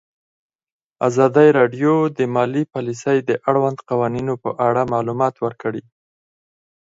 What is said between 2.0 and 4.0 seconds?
د مالي پالیسي د اړونده